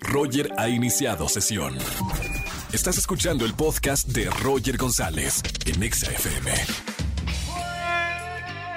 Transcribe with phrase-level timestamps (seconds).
[0.00, 1.76] Roger ha iniciado sesión.
[2.72, 6.50] Estás escuchando el podcast de Roger González en Exa FM.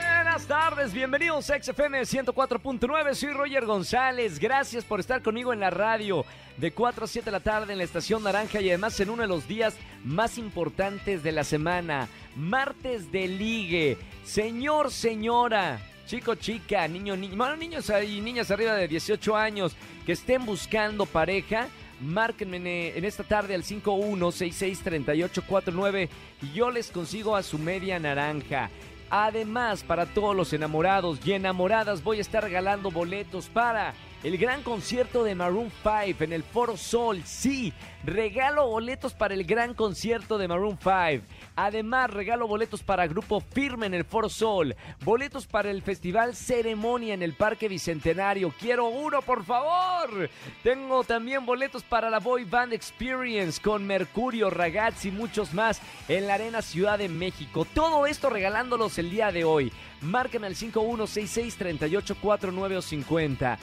[0.05, 5.69] Buenas tardes, bienvenidos a XFM 104.9, soy Roger González, gracias por estar conmigo en la
[5.69, 6.25] radio
[6.57, 9.23] de 4 a 7 de la tarde en la estación Naranja y además en uno
[9.23, 13.97] de los días más importantes de la semana, martes de ligue.
[14.23, 15.81] Señor, señora,
[16.11, 21.05] chico, chica, niño, niño, bueno, niños y niñas arriba de 18 años que estén buscando
[21.05, 21.69] pareja,
[22.01, 26.09] márquenme en esta tarde al 51663849
[26.41, 28.69] y yo les consigo a su media naranja.
[29.09, 34.61] Además, para todos los enamorados y enamoradas voy a estar regalando boletos para el gran
[34.61, 37.23] concierto de Maroon 5 en el Foro Sol.
[37.25, 41.25] Sí, regalo boletos para el gran concierto de Maroon 5.
[41.55, 44.75] Además, regalo boletos para Grupo Firme en el Foro Sol.
[45.03, 48.53] Boletos para el Festival Ceremonia en el Parque Bicentenario.
[48.59, 50.29] Quiero uno, por favor.
[50.61, 56.27] Tengo también boletos para la Boy Band Experience con Mercurio, Ragazzi y muchos más en
[56.27, 57.65] la Arena Ciudad de México.
[57.65, 59.73] Todo esto regalándolos el día de hoy.
[60.01, 63.59] Márquenme al 51663849 o 50.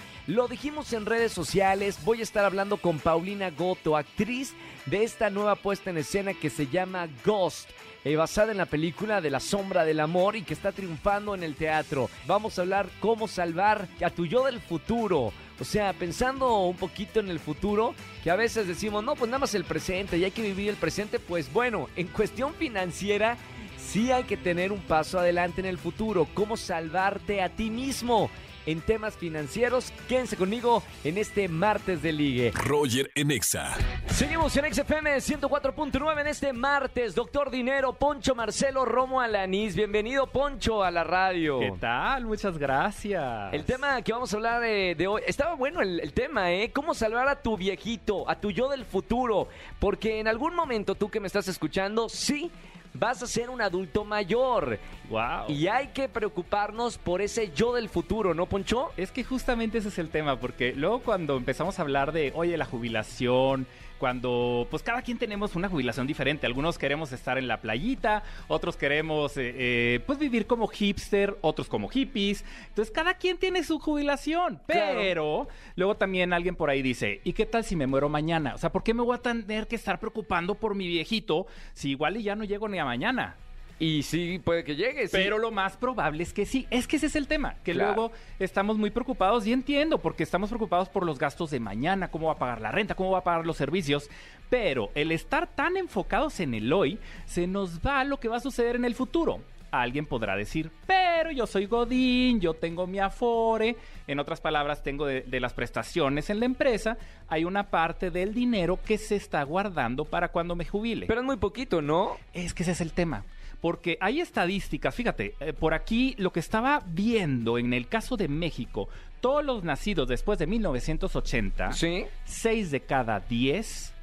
[0.49, 1.99] Dijimos en redes sociales.
[2.05, 4.55] Voy a estar hablando con Paulina Goto, actriz
[4.87, 7.69] de esta nueva puesta en escena que se llama Ghost.
[8.03, 11.43] Eh, basada en la película de la sombra del amor y que está triunfando en
[11.43, 12.09] el teatro.
[12.27, 15.33] Vamos a hablar cómo salvar a tu yo del futuro.
[15.61, 19.41] O sea, pensando un poquito en el futuro, que a veces decimos, no, pues nada
[19.41, 21.19] más el presente y hay que vivir el presente.
[21.19, 23.37] Pues bueno, en cuestión financiera,
[23.77, 26.27] sí hay que tener un paso adelante en el futuro.
[26.33, 28.31] ¿Cómo salvarte a ti mismo?
[28.69, 29.91] En temas financieros.
[30.09, 32.53] Quédense conmigo en este martes de ligue.
[32.55, 33.75] Roger en Exa.
[34.09, 37.15] Seguimos en XFM 104.9 en este martes.
[37.15, 39.75] Doctor Dinero, Poncho Marcelo Romo Alanís.
[39.75, 41.61] Bienvenido, Poncho, a la radio.
[41.61, 42.27] ¿Qué tal?
[42.27, 43.55] Muchas gracias.
[43.55, 45.23] El tema que vamos a hablar de, hoy.
[45.27, 46.71] Estaba bueno el, el, tema, ¿eh?
[46.71, 49.49] ¿Cómo salvar a tu viejito, a tu yo del futuro?
[49.79, 52.51] Porque en algún momento tú que me estás escuchando, sí
[52.95, 54.79] vas a ser un adulto mayor.
[55.11, 55.47] Wow.
[55.49, 58.91] Y hay que preocuparnos por ese yo del futuro, ¿no, Poncho?
[58.97, 62.57] Es que justamente ese es el tema, porque luego cuando empezamos a hablar de, oye,
[62.57, 63.67] la jubilación,
[63.99, 66.47] cuando pues cada quien tenemos una jubilación diferente.
[66.47, 71.69] Algunos queremos estar en la playita, otros queremos eh, eh, pues vivir como hipster, otros
[71.69, 72.45] como hippies.
[72.69, 77.47] Entonces cada quien tiene su jubilación, pero luego también alguien por ahí dice, ¿y qué
[77.47, 78.55] tal si me muero mañana?
[78.55, 81.91] O sea, ¿por qué me voy a tener que estar preocupando por mi viejito si
[81.91, 83.37] igual y ya no llego ni a mañana?
[83.79, 85.09] Y sí, puede que llegue.
[85.09, 86.67] Pero lo más probable es que sí.
[86.71, 90.51] Es que ese es el tema, que luego estamos muy preocupados y entiendo, porque estamos
[90.51, 93.25] preocupados por los gastos de mañana, cómo va a pagar la renta, cómo va a
[93.25, 94.11] pagar los servicios.
[94.51, 98.41] Pero el estar tan enfocados en el hoy, se nos va lo que va a
[98.41, 99.41] suceder en el futuro.
[99.71, 105.05] Alguien podrá decir, pero yo soy Godín, yo tengo mi afore, en otras palabras, tengo
[105.05, 106.97] de, de, las prestaciones en la empresa,
[107.29, 111.07] hay una parte del dinero que se está guardando para cuando me jubile.
[111.07, 112.17] Pero es muy poquito, ¿no?
[112.33, 113.27] Es que ese es el tema
[113.61, 118.29] porque hay estadísticas, fíjate, eh, por aquí lo que estaba viendo en el caso de
[118.29, 118.89] México,
[119.21, 122.05] todos los nacidos después de 1980, ¿Sí?
[122.25, 123.95] 6 de cada 10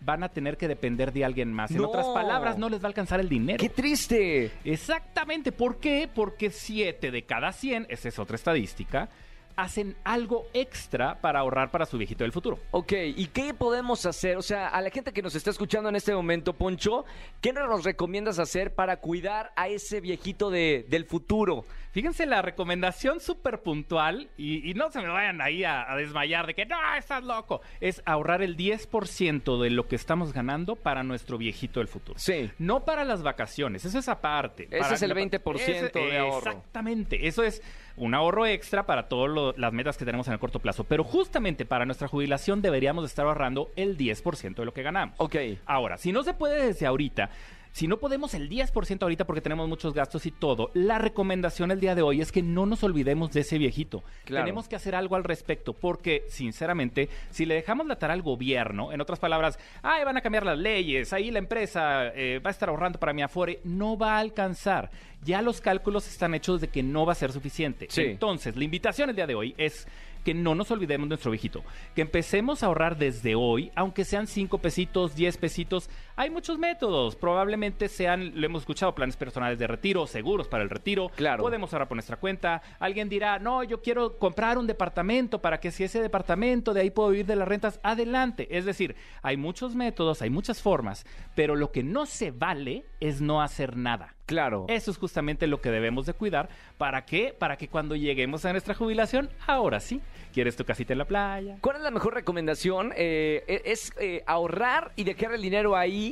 [0.00, 1.70] van a tener que depender de alguien más.
[1.70, 3.58] En otras palabras, no les va a alcanzar el dinero.
[3.58, 4.50] ¡Qué triste!
[4.64, 5.50] Exactamente.
[5.50, 6.08] ¿Por qué?
[6.12, 9.08] Porque 7 de cada 100, esa es otra estadística,
[9.56, 12.58] hacen algo extra para ahorrar para su viejito del futuro.
[12.70, 14.36] Ok, ¿y qué podemos hacer?
[14.36, 17.04] O sea, a la gente que nos está escuchando en este momento, Poncho,
[17.40, 21.66] ¿qué nos recomiendas hacer para cuidar a ese viejito de, del futuro?
[21.94, 26.66] Fíjense la recomendación súper puntual, y, no se me vayan ahí a, desmayar de que
[26.66, 31.78] no, estás loco, es ahorrar el 10% de lo que estamos ganando para nuestro viejito
[31.78, 32.18] del futuro.
[32.18, 32.50] Sí.
[32.58, 34.66] No para las vacaciones, eso es aparte.
[34.72, 36.50] Ese es el 20% de ahorro.
[36.50, 37.62] Exactamente, eso es
[37.96, 40.84] un ahorro extra para todas las metas que tenemos en el corto plazo.
[40.84, 45.14] Pero justamente para nuestra jubilación deberíamos estar ahorrando el 10% de lo que ganamos.
[45.18, 45.36] Ok.
[45.66, 47.30] Ahora, si no se puede desde ahorita,
[47.74, 51.80] si no podemos el 10% ahorita porque tenemos muchos gastos y todo, la recomendación el
[51.80, 54.04] día de hoy es que no nos olvidemos de ese viejito.
[54.26, 58.92] Tenemos que hacer algo al respecto porque, sinceramente, si le dejamos la tara al gobierno,
[58.92, 62.52] en otras palabras, ay, van a cambiar las leyes, ahí la empresa eh, va a
[62.52, 64.92] estar ahorrando para mi afore, no va a alcanzar.
[65.24, 67.88] Ya los cálculos están hechos de que no va a ser suficiente.
[67.96, 69.88] Entonces, la invitación el día de hoy es
[70.24, 71.62] que no nos olvidemos de nuestro viejito,
[71.94, 75.90] que empecemos a ahorrar desde hoy, aunque sean 5 pesitos, 10 pesitos.
[76.16, 80.70] Hay muchos métodos, probablemente sean, lo hemos escuchado, planes personales de retiro, seguros para el
[80.70, 81.10] retiro.
[81.16, 81.42] Claro.
[81.42, 82.62] Podemos ahorrar por nuestra cuenta.
[82.78, 86.90] Alguien dirá, no, yo quiero comprar un departamento para que si ese departamento de ahí
[86.90, 88.46] puedo vivir de las rentas, adelante.
[88.56, 93.20] Es decir, hay muchos métodos, hay muchas formas, pero lo que no se vale es
[93.20, 94.14] no hacer nada.
[94.26, 94.64] Claro.
[94.68, 96.48] Eso es justamente lo que debemos de cuidar.
[96.78, 97.34] ¿Para qué?
[97.38, 100.00] Para que cuando lleguemos a nuestra jubilación, ahora sí,
[100.32, 101.58] quieres tu casita en la playa.
[101.60, 102.92] ¿Cuál es la mejor recomendación?
[102.96, 106.03] Eh, e, es eh, ahorrar y dejar el dinero ahí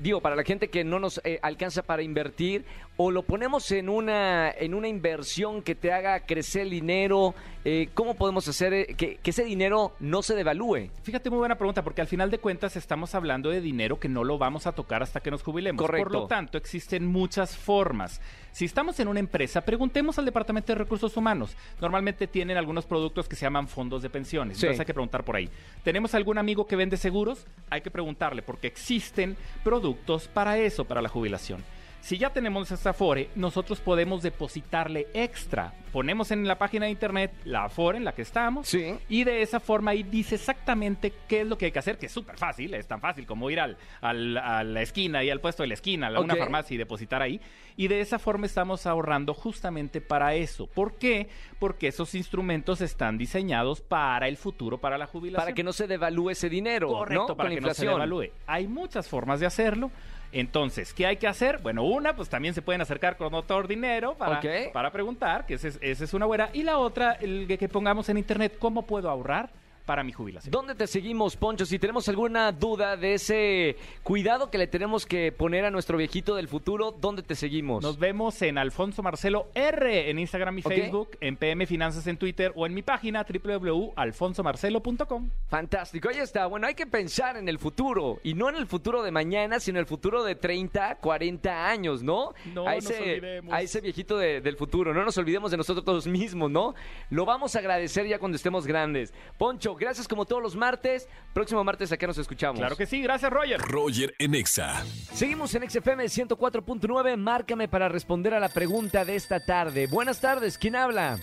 [0.00, 2.64] digo, para la gente que no nos eh, alcanza para invertir,
[2.96, 7.34] o lo ponemos en una, en una inversión que te haga crecer el dinero,
[7.64, 10.90] eh, ¿cómo podemos hacer eh, que, ese dinero no se devalúe?
[11.02, 14.24] Fíjate, muy buena pregunta, porque al final de cuentas estamos hablando de dinero que no
[14.24, 15.80] lo vamos a tocar hasta que nos jubilemos.
[15.80, 16.10] Correcto.
[16.10, 18.20] Por lo tanto, existen muchas formas.
[18.52, 21.54] Si estamos en una empresa, preguntemos al Departamento de Recursos Humanos.
[21.80, 24.56] Normalmente tienen algunos productos que se llaman fondos de pensiones.
[24.56, 25.50] Entonces hay que preguntar por ahí.
[25.84, 27.46] ¿Tenemos algún amigo que vende seguros?
[27.68, 29.85] Hay que preguntarle, porque existen productos
[30.28, 31.64] para eso, para la jubilación.
[32.06, 35.74] Si ya tenemos esta Afore, nosotros podemos depositarle extra.
[35.90, 38.72] Ponemos en la página de internet la Afore en la que estamos
[39.08, 42.06] y de esa forma ahí dice exactamente qué es lo que hay que hacer, que
[42.06, 45.64] es súper fácil, es tan fácil como ir al, a la esquina y al puesto
[45.64, 47.40] de la esquina, a una farmacia y depositar ahí.
[47.76, 50.68] Y de esa forma estamos ahorrando justamente para eso.
[50.68, 51.28] ¿Por qué?
[51.58, 55.42] Porque esos instrumentos están diseñados para el futuro, para la jubilación.
[55.42, 56.86] Para que no se devalúe ese dinero.
[56.86, 58.30] Correcto, para que no se devalúe.
[58.46, 59.90] Hay muchas formas de hacerlo.
[60.32, 61.58] Entonces, ¿qué hay que hacer?
[61.58, 64.40] Bueno, una, pues también se pueden acercar con otro dinero para,
[64.72, 66.50] para preguntar, que esa es, una buena.
[66.52, 69.50] Y la otra, el que pongamos en internet, ¿cómo puedo ahorrar?
[69.86, 70.50] Para mi jubilación.
[70.50, 71.64] ¿Dónde te seguimos, Poncho?
[71.64, 76.34] Si tenemos alguna duda de ese cuidado que le tenemos que poner a nuestro viejito
[76.34, 77.82] del futuro, ¿dónde te seguimos?
[77.82, 82.52] Nos vemos en Alfonso Marcelo R en Instagram y Facebook, en PM Finanzas en Twitter
[82.56, 85.30] o en mi página www.alfonsomarcelo.com.
[85.48, 86.46] Fantástico, ahí está.
[86.46, 89.78] Bueno, hay que pensar en el futuro y no en el futuro de mañana, sino
[89.78, 92.34] en el futuro de 30, 40 años, ¿no?
[92.52, 94.92] No a ese, A ese viejito del futuro.
[94.92, 96.74] No nos olvidemos de nosotros todos mismos, ¿no?
[97.10, 99.14] Lo vamos a agradecer ya cuando estemos grandes.
[99.38, 101.08] Poncho, gracias como todos los martes.
[101.32, 102.58] Próximo martes acá nos escuchamos.
[102.58, 103.60] Claro que sí, gracias Roger.
[103.60, 104.84] Roger en Exa.
[105.12, 107.16] Seguimos en XFM 104.9.
[107.16, 109.86] Márcame para responder a la pregunta de esta tarde.
[109.86, 111.18] Buenas tardes, ¿quién habla?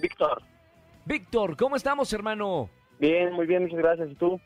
[0.00, 0.42] Víctor.
[1.04, 2.70] Víctor, ¿cómo estamos, hermano?
[2.98, 4.10] Bien, muy bien, muchas gracias.
[4.10, 4.40] ¿Y tú?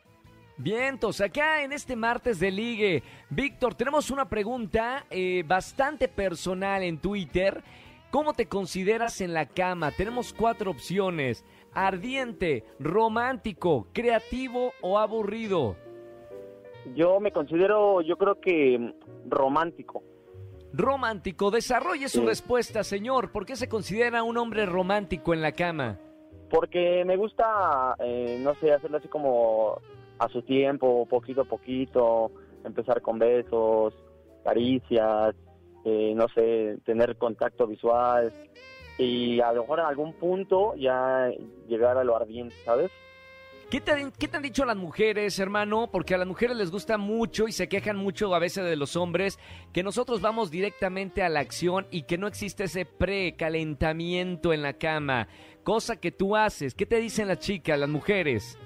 [0.57, 3.01] Vientos, acá en este martes de ligue.
[3.29, 7.63] Víctor, tenemos una pregunta eh, bastante personal en Twitter.
[8.11, 9.91] ¿Cómo te consideras en la cama?
[9.91, 15.75] Tenemos cuatro opciones ardiente, romántico, creativo o aburrido?
[16.95, 18.93] Yo me considero, yo creo que
[19.27, 20.03] romántico.
[20.73, 23.31] Romántico, desarrolle su respuesta, señor.
[23.31, 25.99] ¿Por qué se considera un hombre romántico en la cama?
[26.49, 29.79] Porque me gusta, eh, no sé, hacerlo así como
[30.19, 32.31] a su tiempo, poquito a poquito,
[32.63, 33.93] empezar con besos,
[34.43, 35.35] caricias,
[35.85, 38.33] eh, no sé, tener contacto visual,
[38.99, 41.31] y a lo mejor en algún punto ya
[41.67, 42.91] llegar a lo ardiente, ¿sabes?
[43.69, 45.89] ¿Qué te, ¿Qué te, han dicho las mujeres, hermano?
[45.91, 48.95] Porque a las mujeres les gusta mucho y se quejan mucho a veces de los
[48.95, 49.39] hombres
[49.71, 54.73] que nosotros vamos directamente a la acción y que no existe ese precalentamiento en la
[54.73, 55.27] cama,
[55.63, 56.73] cosa que tú haces.
[56.73, 58.57] ¿Qué te dicen las chicas, las mujeres?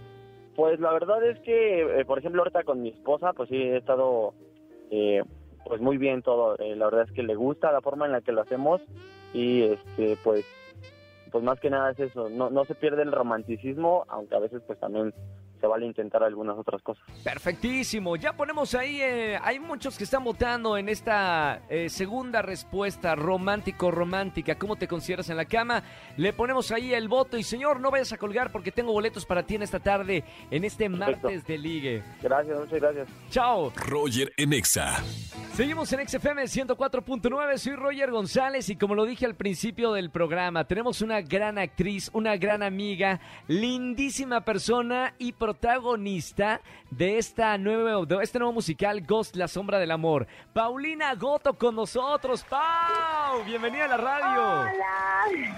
[0.55, 3.77] Pues la verdad es que, eh, por ejemplo, ahorita con mi esposa, pues sí, he
[3.77, 4.33] estado
[4.89, 5.21] eh,
[5.65, 6.57] pues muy bien todo.
[6.59, 8.81] Eh, la verdad es que le gusta la forma en la que lo hacemos
[9.33, 10.45] y este pues
[11.31, 14.61] pues más que nada es eso, no, no se pierde el romanticismo, aunque a veces
[14.67, 15.15] pues también
[15.63, 17.05] se vale intentar algunas otras cosas.
[17.23, 23.15] Perfectísimo, ya ponemos ahí, eh, hay muchos que están votando en esta eh, segunda respuesta,
[23.15, 25.81] romántico, romántica, ¿cómo te consideras en la cama?
[26.17, 29.43] Le ponemos ahí el voto y señor, no vayas a colgar porque tengo boletos para
[29.43, 32.03] ti en esta tarde, en este martes de ligue.
[32.21, 33.07] Gracias, muchas gracias.
[33.29, 33.71] Chao.
[33.87, 35.01] Roger Enexa.
[35.53, 40.65] Seguimos en XFM 104.9, soy Roger González y como lo dije al principio del programa,
[40.65, 48.23] tenemos una gran actriz, una gran amiga, lindísima persona y protagonista de, esta nueva, de
[48.23, 50.27] este nuevo musical Ghost, la sombra del amor.
[50.51, 52.43] Paulina Goto con nosotros.
[52.43, 54.41] Pau, bienvenida a la radio.
[54.41, 55.51] Hola.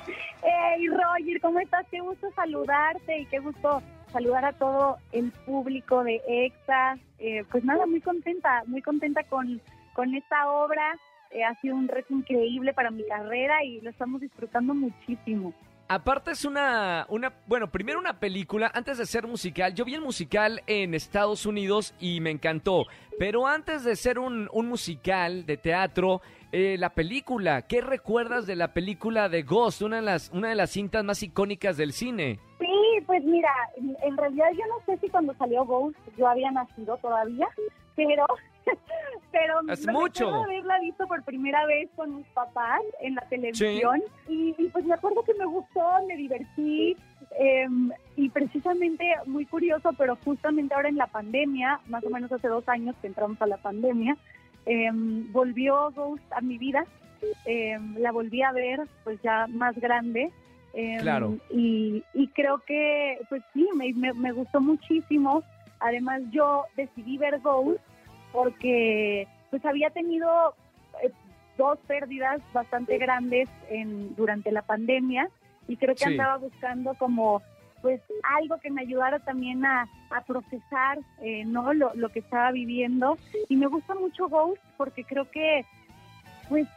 [0.43, 1.85] Hey Roger, ¿cómo estás?
[1.89, 6.97] Qué gusto saludarte y qué gusto saludar a todo el público de EXA.
[7.19, 9.61] Eh, pues nada, muy contenta, muy contenta con,
[9.93, 10.97] con esta obra.
[11.31, 15.53] Eh, ha sido un reto increíble para mi carrera y lo estamos disfrutando muchísimo.
[15.87, 20.01] Aparte es una, una, bueno, primero una película, antes de ser musical, yo vi el
[20.01, 22.85] musical en Estados Unidos y me encantó,
[23.19, 28.55] pero antes de ser un, un musical de teatro, eh, la película, ¿qué recuerdas de
[28.55, 32.39] la película de Ghost, una de, las, una de las cintas más icónicas del cine?
[32.57, 36.97] Sí, pues mira, en realidad yo no sé si cuando salió Ghost yo había nacido
[36.97, 37.47] todavía,
[37.95, 38.25] pero
[39.31, 40.33] pero es mucho.
[40.33, 45.23] haberla visto por primera vez con mis papás en la televisión y, pues me acuerdo
[45.23, 46.95] que me gustó, me divertí
[47.37, 52.47] em, y precisamente muy curioso, pero justamente ahora en la pandemia, más o menos hace
[52.47, 54.15] dos años que entramos a la pandemia,
[54.65, 56.85] em, volvió Ghost a mi vida.
[57.45, 60.31] Em, la volví a ver pues ya más grande.
[60.99, 61.37] Claro.
[61.49, 65.41] Y, y creo que pues sí, me, me- me gustó muchísimo.
[65.79, 67.79] Además yo decidí ver Ghost
[68.35, 70.53] porque pues había tenido
[71.01, 71.11] eh,
[71.57, 75.29] dos pérdidas bastante grandes en, durante la pandemia
[75.67, 76.11] y creo que Sí.
[76.11, 77.41] andaba buscando como
[77.81, 78.01] pues
[78.37, 83.17] algo que me ayudara también a, a procesar eh, no lo, lo que estaba viviendo
[83.47, 85.63] y me gusta mucho Ghost porque creo que
[86.49, 86.67] pues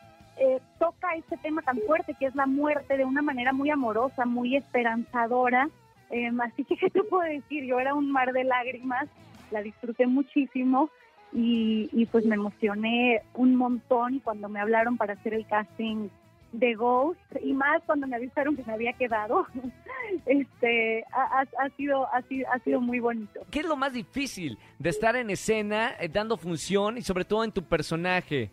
[0.41, 4.25] eh, toca este tema tan fuerte que es la muerte de una manera muy amorosa,
[4.25, 5.69] muy esperanzadora.
[6.11, 7.65] Eh, así que, ¿qué te puedo decir?
[7.65, 9.09] Yo era un mar de lágrimas,
[9.51, 10.91] la disfruté muchísimo
[11.33, 16.09] y, y pues me emocioné un montón cuando me hablaron para hacer el casting
[16.53, 19.47] de Ghost y más cuando me avisaron que me había quedado.
[20.25, 23.41] Este ha, sido ha sido ha sido muy bonito.
[23.51, 27.45] ¿Qué es lo más difícil de estar en escena, eh, dando función y sobre todo
[27.45, 28.51] en tu personaje?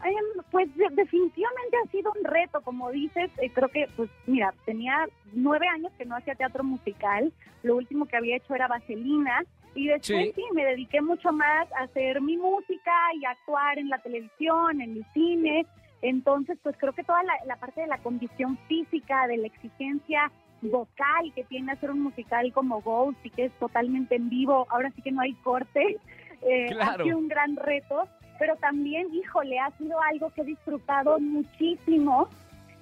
[0.00, 0.14] Ay,
[0.50, 5.06] Pues de- definitivamente ha sido un reto, como dices, eh, creo que, pues mira, tenía
[5.32, 7.32] nueve años que no hacía teatro musical,
[7.62, 9.42] lo último que había hecho era Vaselina,
[9.74, 10.32] y después Sí.
[10.34, 10.44] sí.
[10.54, 14.92] me dediqué mucho más a hacer mi música y a actuar en la televisión, en
[14.98, 15.66] el cine,
[16.02, 20.30] entonces pues creo que toda la, la parte de la condición física, de la exigencia
[20.62, 24.90] vocal que tiene hacer un musical como Ghost y que es totalmente en vivo, ahora
[24.94, 25.98] sí que no hay corte,
[26.42, 27.02] eh, Claro.
[27.02, 28.04] ha sido un gran reto,
[28.38, 32.28] pero también, híjole, ha sido algo que he disfrutado muchísimo.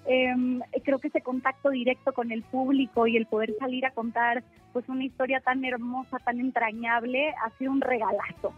[0.07, 4.43] Em, creo que ese contacto directo con el público y el poder salir a contar
[4.73, 8.53] pues una historia tan hermosa, tan entrañable, ha sido un regalazo.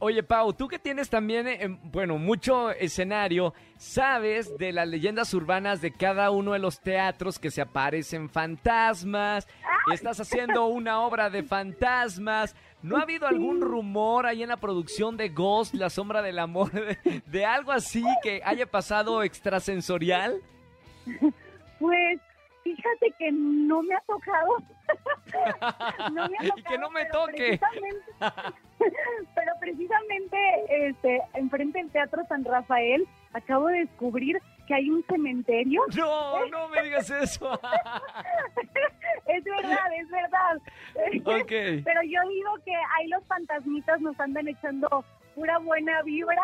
[0.00, 5.80] Oye, Pau, tú que tienes también, eh, bueno, mucho escenario, sabes de las leyendas urbanas
[5.80, 9.48] de cada uno de los teatros que se aparecen fantasmas,
[9.92, 12.54] estás haciendo una obra de fantasmas.
[12.82, 16.70] ¿No ha habido algún rumor ahí en la producción de Ghost, La Sombra del Amor,
[16.70, 20.40] de, de algo así que haya pasado extrasensorial?
[21.80, 22.20] Pues
[22.62, 24.56] fíjate que no me ha tocado.
[26.12, 27.58] no me ha Y que no me pero toque.
[27.58, 28.04] precisamente-
[29.34, 30.36] pero precisamente
[30.88, 35.82] este, enfrente del Teatro San Rafael acabo de descubrir que hay un cementerio.
[35.96, 37.58] No, no me digas eso.
[39.26, 40.60] es verdad, es verdad.
[41.84, 46.42] Pero yo digo que ahí los fantasmitas nos andan echando pura buena vibra.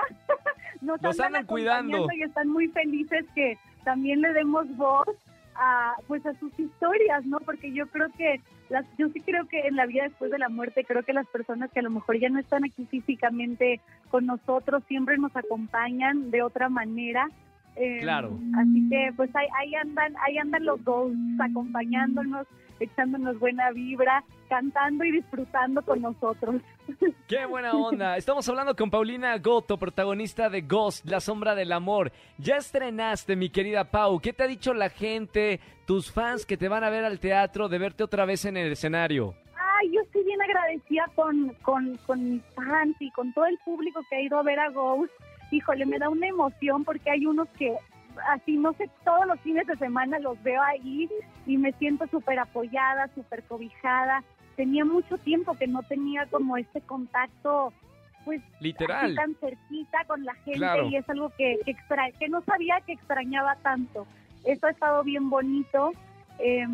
[0.80, 1.96] Nos, Nos andan cuidando.
[1.96, 5.08] acompañando Y están muy felices que también le demos voz
[5.54, 7.38] a pues a sus historias, ¿no?
[7.40, 10.48] Porque yo creo que las yo sí creo que en la vida después de la
[10.48, 13.80] muerte creo que las personas que a lo mejor ya no están aquí físicamente
[14.10, 17.28] con nosotros siempre nos acompañan de otra manera.
[17.76, 18.38] Eh, Claro.
[18.56, 22.46] Así que pues ahí, ahí andan ahí andan los ghosts acompañándonos,
[22.80, 26.56] echándonos buena vibra, cantando y disfrutando con nosotros.
[27.28, 28.16] Qué buena onda.
[28.16, 32.10] Estamos hablando con Paulina Goto, protagonista de Ghost, La Sombra del Amor.
[32.38, 34.20] Ya estrenaste, mi querida Pau.
[34.20, 37.68] ¿Qué te ha dicho la gente, tus fans que te van a ver al teatro,
[37.68, 39.34] de verte otra vez en el escenario?
[39.54, 44.00] Ay, yo estoy bien agradecida con, con, con mis fans y con todo el público
[44.08, 45.12] que ha ido a ver a Ghost.
[45.52, 47.74] Híjole, me da una emoción porque hay unos que
[48.28, 51.08] así, no sé, todos los fines de semana los veo ahí
[51.46, 54.22] y me siento súper apoyada, súper cobijada.
[54.56, 57.72] Tenía mucho tiempo que no tenía como este contacto,
[58.24, 59.14] pues, Literal.
[59.14, 60.88] tan cerquita con la gente Claro.
[60.88, 64.06] y es algo que, que, extra- que no sabía que extrañaba tanto.
[64.44, 65.92] Eso ha estado bien bonito.
[66.42, 66.64] eh,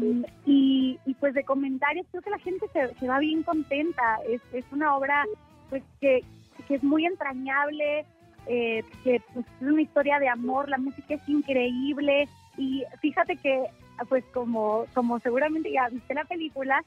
[0.44, 4.18] y, y, pues de comentarios, creo que la gente se, se va bien contenta.
[4.28, 5.24] Es, es una obra
[5.70, 6.20] pues que,
[6.68, 8.04] que es muy entrañable,
[8.46, 12.28] eh, que pues, es una historia de amor, la música es increíble.
[12.56, 13.64] Y fíjate que,
[14.08, 16.82] pues como, como seguramente ya viste la película,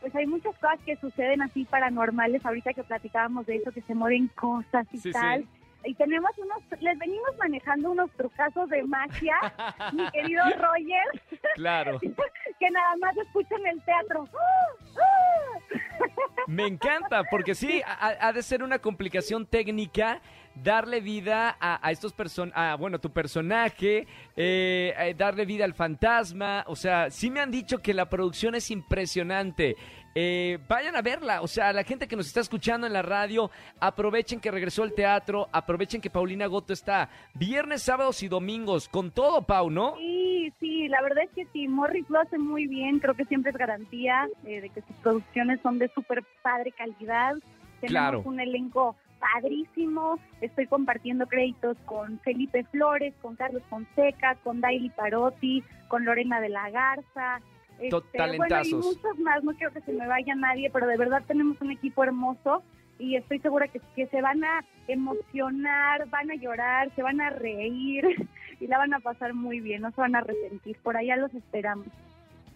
[0.00, 3.94] pues hay muchas cosas que suceden así paranormales, ahorita que platicábamos de eso, que se
[3.94, 5.42] mueven cosas y Sí, tal.
[5.42, 5.48] sí.
[5.84, 9.36] Y tenemos unos, les venimos manejando unos trucazos de magia,
[9.92, 11.98] mi querido Roger, Claro.
[12.00, 14.24] que nada más escuchan el teatro.
[16.46, 20.20] Me encanta, porque sí, ha, ha de ser una complicación técnica
[20.54, 26.64] darle vida a, a estos person a, bueno, tu personaje, eh, darle vida al fantasma.
[26.66, 29.76] O sea, sí me han dicho que la producción es impresionante.
[30.14, 33.50] Eh, vayan a verla, o sea, la gente que nos está escuchando en la radio,
[33.80, 39.10] aprovechen que regresó el teatro, aprovechen que Paulina Goto está viernes, sábados y domingos, con
[39.10, 39.96] todo, Pau, ¿no?
[39.96, 43.52] Sí, sí, la verdad es que sí, Morris lo hace muy bien, creo que siempre
[43.52, 47.34] es garantía eh, de que sus producciones son de súper padre calidad.
[47.80, 48.22] Tenemos Claro.
[48.26, 55.62] un elenco padrísimo, estoy compartiendo créditos con Felipe Flores, con Carlos Fonseca, con Daily Parotti,
[55.88, 57.40] con Lorena de la Garza.
[57.82, 61.22] Este, bueno, y muchos más, no quiero que se me vaya nadie, pero de verdad
[61.26, 62.62] tenemos un equipo hermoso
[62.98, 67.30] y estoy segura que, que se van a emocionar, van a llorar, se van a
[67.30, 68.04] reír
[68.60, 70.76] y la van a pasar muy bien, no se van a arrepentir.
[70.82, 71.86] Por allá los esperamos.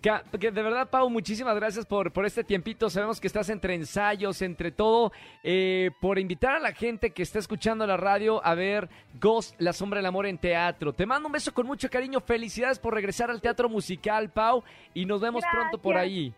[0.00, 2.90] Que, de verdad, Pau, muchísimas gracias por, por este tiempito.
[2.90, 5.12] Sabemos que estás entre ensayos, entre todo,
[5.42, 8.88] eh, por invitar a la gente que está escuchando la radio a ver
[9.20, 10.92] Ghost, La Sombra del Amor en teatro.
[10.92, 12.20] Te mando un beso con mucho cariño.
[12.20, 14.62] Felicidades por regresar al teatro musical, Pau,
[14.94, 16.32] y nos vemos pronto por ahí.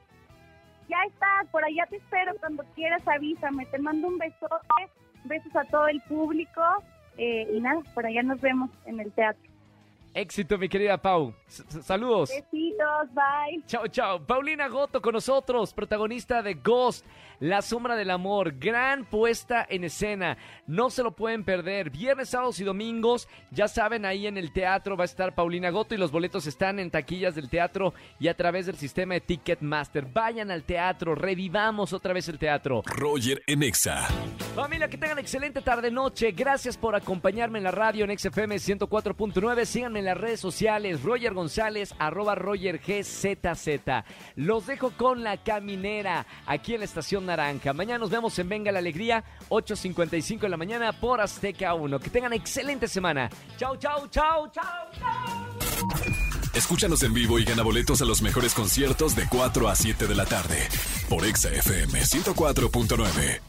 [0.88, 2.34] Ya estás, por allá te espero.
[2.40, 3.66] Cuando quieras, avísame.
[3.66, 4.56] Te mando un besote,
[5.24, 6.62] besos a todo el público.
[7.18, 9.42] Eh, y nada, por allá nos vemos en el teatro.
[10.14, 11.34] Éxito, mi querida Pau.
[11.46, 12.30] saludos.
[12.30, 13.62] Besitos, bye.
[13.66, 14.26] Chao, chao.
[14.26, 17.06] Paulina Goto con nosotros, protagonista de Ghost,
[17.40, 18.58] La Sombra del Amor.
[18.58, 20.36] Gran puesta en escena.
[20.66, 21.90] No se lo pueden perder.
[21.90, 25.94] Viernes, sábados y domingos, ya saben, ahí en el teatro va a estar Paulina Goto
[25.94, 30.06] y los boletos están en taquillas del teatro y a través del sistema de Ticketmaster.
[30.06, 32.82] Vayan al teatro, revivamos otra vez el teatro.
[32.86, 34.06] Roger Enexa.
[34.54, 36.32] Familia, que tengan excelente tarde-noche.
[36.32, 39.64] Gracias por acompañarme en la radio en XFM 104.9.
[39.64, 44.05] Síganme en las redes sociales, Roger González, arroba Roger GZZ.
[44.37, 47.73] Los dejo con la caminera aquí en la Estación Naranja.
[47.73, 51.99] Mañana nos vemos en Venga la Alegría, 8.55 de la mañana por Azteca 1.
[52.00, 53.28] Que tengan excelente semana.
[53.57, 54.64] Chau, chau, chau, chau,
[54.99, 56.28] chau.
[56.55, 60.14] Escúchanos en vivo y gana boletos a los mejores conciertos de 4 a 7 de
[60.14, 60.69] la tarde
[61.09, 63.48] por Exa FM 104.9.